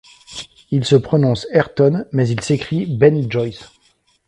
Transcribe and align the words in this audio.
Il 0.71 0.83
se 0.83 0.95
prononce 0.95 1.45
Ayrton, 1.53 2.05
mais 2.11 2.27
il 2.27 2.41
s’écrit 2.41 2.87
Ben 2.87 3.29
Joyce! 3.31 3.69